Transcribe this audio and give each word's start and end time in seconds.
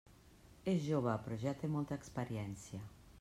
És 0.71 0.79
jove, 0.87 1.13
però 1.27 1.37
ja 1.45 1.55
té 1.61 1.69
molta 1.75 1.99
experiència. 2.01 2.83